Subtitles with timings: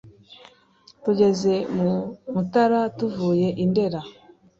[1.03, 1.91] tugeze mu
[2.33, 3.99] mutara ,tuvuye i ndera